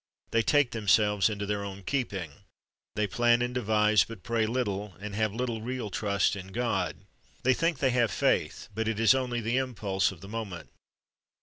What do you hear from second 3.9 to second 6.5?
but pray little, and have little real trust in